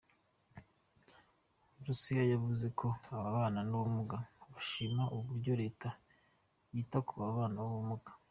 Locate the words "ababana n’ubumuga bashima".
3.15-5.03